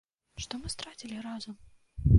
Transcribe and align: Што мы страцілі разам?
Што 0.45 0.59
мы 0.63 0.71
страцілі 0.75 1.21
разам? 1.27 1.55